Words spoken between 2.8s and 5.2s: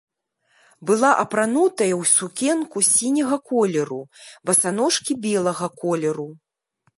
сіняга колеру, басаножкі